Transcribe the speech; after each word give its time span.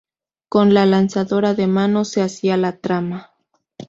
Con 0.49 0.73
la 0.73 0.87
lanzadora 0.87 1.53
de 1.53 1.67
mano 1.67 2.05
se 2.05 2.23
hacía 2.23 2.57
la 2.57 2.77
trama. 2.79 3.29